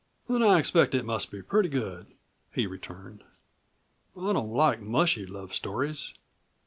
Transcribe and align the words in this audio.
"Then 0.27 0.41
I 0.41 0.57
expect 0.57 0.95
it 0.95 1.05
must 1.05 1.29
be 1.29 1.43
pretty 1.43 1.69
good," 1.69 2.07
he 2.51 2.65
returned. 2.65 3.23
"I 4.19 4.33
don't 4.33 4.49
like 4.49 4.79
mushy 4.79 5.27
love 5.27 5.53
stories." 5.53 6.15